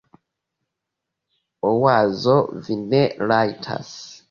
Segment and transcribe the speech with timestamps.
[1.69, 3.97] Oazo: "Vi ne rajtas."